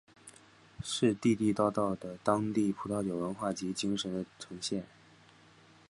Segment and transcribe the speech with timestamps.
[0.83, 4.83] 是地地道道的当地葡萄酒文化及精神的呈现。